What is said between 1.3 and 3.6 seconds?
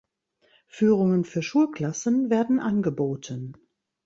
Schulklassen werden angeboten.